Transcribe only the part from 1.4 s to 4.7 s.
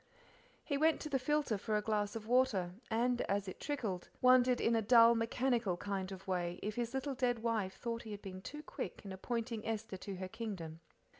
for a glass of water, and, as it trickled, wondered